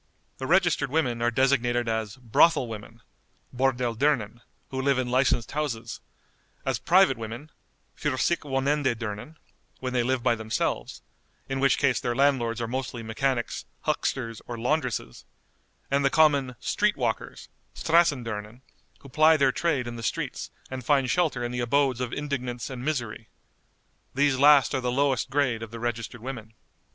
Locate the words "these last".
24.15-24.73